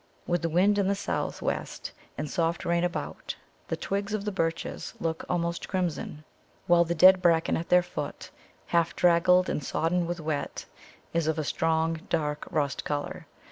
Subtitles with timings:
[0.25, 3.35] With the wind in the south west and soft rain about,
[3.67, 6.23] the twigs of the birches look almost crimson,
[6.65, 8.31] while the dead bracken at their foot,
[8.73, 10.65] half draggled and sodden with wet,
[11.13, 13.27] is of a strong, dark rust colour.